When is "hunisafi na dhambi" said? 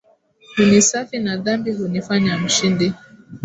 0.57-1.71